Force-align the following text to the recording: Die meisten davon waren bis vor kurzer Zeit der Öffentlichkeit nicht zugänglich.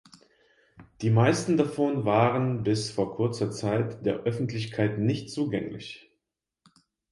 Die 1.03 1.11
meisten 1.11 1.57
davon 1.57 2.05
waren 2.05 2.63
bis 2.63 2.89
vor 2.89 3.13
kurzer 3.15 3.51
Zeit 3.51 4.03
der 4.03 4.23
Öffentlichkeit 4.23 4.97
nicht 4.97 5.29
zugänglich. 5.29 6.09